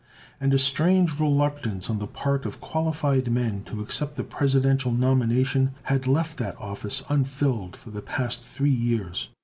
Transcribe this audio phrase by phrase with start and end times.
[0.39, 5.75] And a strange reluctance on the part of qualified men to accept the Presidential nomination
[5.83, 9.29] had left that office unfilled for the past three years.